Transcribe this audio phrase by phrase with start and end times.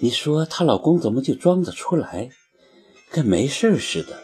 [0.00, 2.30] 你说她老公怎么就装得出来，
[3.10, 4.22] 跟没事似的？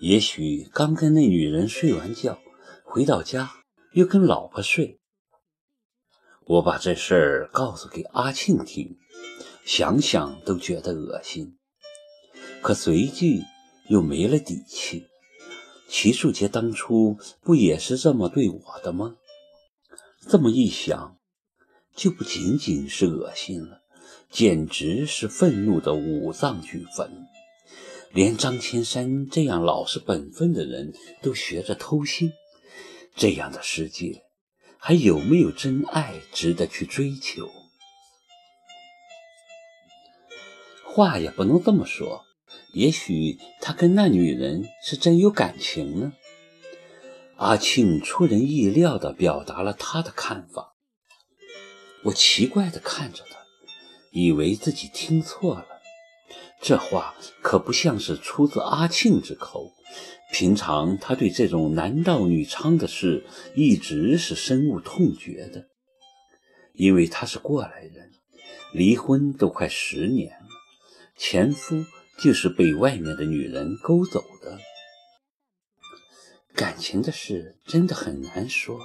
[0.00, 2.38] 也许刚跟那女人睡完觉，
[2.84, 3.50] 回到家
[3.92, 4.98] 又跟老婆睡。
[6.44, 8.96] 我把这事儿告诉给阿庆听，
[9.64, 11.56] 想想都觉得恶心，
[12.60, 13.42] 可随即
[13.88, 15.06] 又没了底气。
[15.88, 19.16] 齐树杰当初不也是这么对我的吗？
[20.28, 21.16] 这么一想，
[21.94, 23.82] 就不仅仅是恶心了，
[24.30, 27.26] 简直是愤怒的五脏俱焚。
[28.12, 32.32] 连张千山这样老实本分的人都学着偷腥，
[33.14, 34.22] 这样的世界
[34.78, 37.50] 还有没有真爱值得去追求？
[40.84, 42.24] 话也不能这么说。
[42.72, 46.12] 也许他跟那女人是真有感情呢。
[47.36, 50.74] 阿庆出人意料地表达了他的看法。
[52.04, 53.45] 我奇怪地看着他，
[54.16, 55.66] 以为自己听错了。
[56.62, 59.70] 这话可不像是出自阿庆之口。
[60.32, 65.68] 平常他对这种男盗女娼的事一直是深恶痛绝的，
[66.72, 68.10] 因为他是过来人，
[68.72, 70.48] 离婚都快十年了，
[71.16, 71.84] 前夫。
[72.18, 74.58] 就是被外面的女人勾走的，
[76.54, 78.80] 感情的事真的很难说。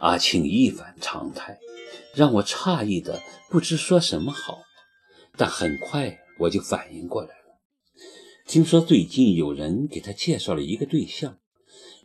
[0.00, 1.58] 阿庆一反常态，
[2.14, 4.62] 让我诧异的不知说什么好。
[5.36, 7.58] 但很快我就反应过来了，
[8.46, 11.38] 听说最近有人给他介绍了一个对象，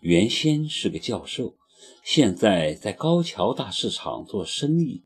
[0.01, 1.55] 原先是个教授，
[2.03, 5.05] 现在在高桥大市场做生意，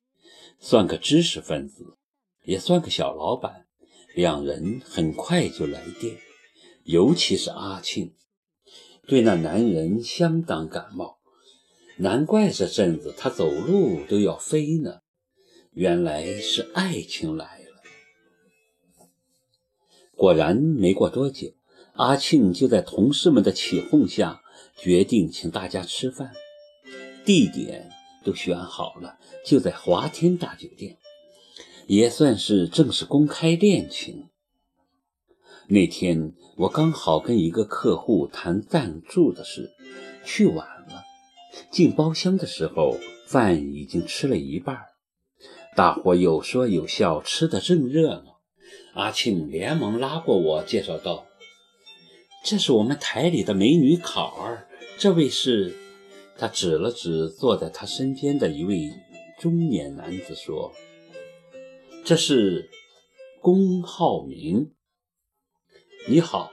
[0.60, 1.98] 算个知识分子，
[2.46, 3.66] 也算个小老板。
[4.16, 6.18] 两人很快就来电，
[6.84, 8.14] 尤其是阿庆，
[9.08, 11.18] 对那男人相当感冒。
[12.04, 15.00] 难怪这阵子他走路都要飞呢，
[15.72, 17.82] 原来是爱情来了。
[20.14, 21.54] 果然，没过多久，
[21.94, 24.42] 阿庆就在同事们的起哄下
[24.76, 26.34] 决定请大家吃饭，
[27.24, 27.90] 地点
[28.26, 30.98] 都选好了，就在华天大酒店。
[31.88, 34.28] 也算是正式公开恋情。
[35.70, 39.72] 那天我刚好跟一个客户谈赞助的事，
[40.26, 40.73] 去晚。
[41.74, 44.78] 进包厢的时候，饭已经吃了一半，
[45.76, 48.42] 大伙有说有笑，吃得正热闹。
[48.94, 51.26] 阿庆连忙拉过我，介绍道
[52.46, 54.68] ：“这是我们台里的美女考儿，
[55.00, 55.76] 这位是……”
[56.38, 58.92] 他指了指坐在他身边的一位
[59.40, 60.72] 中年男子，说。
[62.06, 62.70] 这是
[63.42, 64.74] 龚浩明。
[66.08, 66.52] 你好，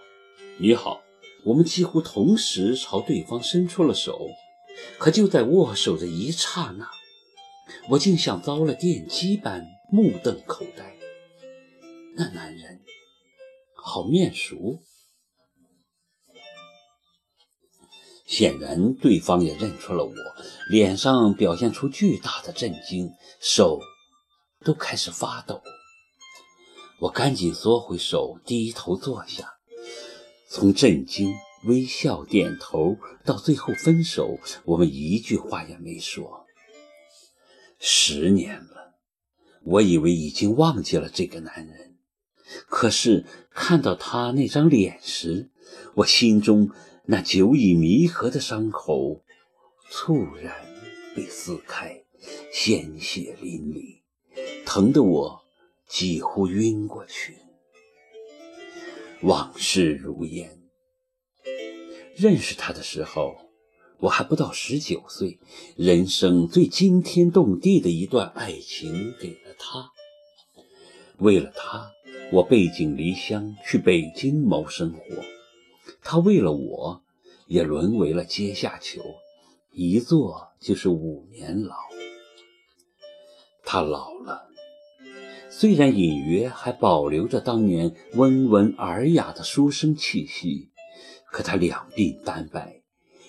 [0.57, 1.03] 你好。
[1.45, 4.29] 我们几乎同时朝对方伸出了手，
[4.99, 6.91] 可就在握手的一刹那，
[7.91, 10.97] 我竟像遭了电击般目瞪口呆。
[12.17, 12.81] 那男人
[13.75, 14.83] 好面熟，
[18.27, 20.15] 显然对方也认出了我，
[20.71, 23.11] 脸上表现出巨大的震惊，
[23.41, 23.81] 手。
[24.63, 25.63] 都开始发抖，
[27.01, 29.55] 我赶紧缩回手，低头坐下。
[30.51, 36.47] 从震惊、微笑、点头到最后分手，我们一句话也没说。
[37.79, 38.95] 十年了，
[39.65, 41.97] 我以为已经忘记了这个男人，
[42.67, 45.51] 可是看到他那张脸时，
[45.97, 46.71] 我心中
[47.07, 49.23] 那久已弥合的伤口
[49.91, 50.55] 猝然
[51.15, 52.05] 被撕开，
[52.53, 54.01] 鲜血淋漓。
[54.65, 55.43] 疼得我
[55.89, 57.37] 几乎晕过去。
[59.23, 60.60] 往事如烟。
[62.21, 63.35] 认识他的时候，
[63.99, 65.39] 我还不到十九岁，
[65.75, 69.91] 人生最惊天动地的一段爱情给了他。
[71.17, 71.91] 为了他，
[72.31, 75.01] 我背井离乡去北京谋生活；
[76.03, 77.03] 他为了我，
[77.47, 79.01] 也沦为了阶下囚，
[79.73, 81.75] 一坐就是五年牢。
[83.65, 84.47] 他老了。
[85.49, 90.69] 虽然隐约还保留着当年温文尔雅的书生气息，
[91.31, 92.83] 可他两鬓斑白，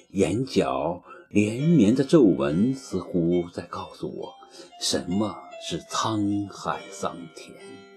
[0.09, 4.33] 眼角连绵的皱纹似乎在告诉我，
[4.81, 5.37] 什么
[5.67, 7.90] 是沧海桑田。